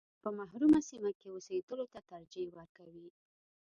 [0.23, 3.07] په محرومه سیمه کې اوسېدلو ته ترجیح ورکوي.